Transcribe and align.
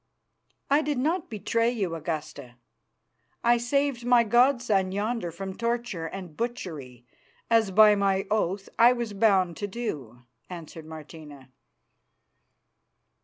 "I 0.67 0.81
did 0.81 0.97
not 0.97 1.29
betray 1.29 1.69
you, 1.69 1.93
Augusta. 1.93 2.55
I 3.43 3.57
saved 3.57 4.03
my 4.03 4.23
god 4.23 4.59
son 4.59 4.91
yonder 4.91 5.29
from 5.31 5.55
torture 5.55 6.07
and 6.07 6.35
butchery, 6.35 7.05
as 7.51 7.69
by 7.69 7.93
my 7.93 8.25
oath 8.31 8.67
I 8.79 8.93
was 8.93 9.13
bound 9.13 9.57
to 9.57 9.67
do," 9.67 10.23
answered 10.49 10.87
Martina. 10.87 11.51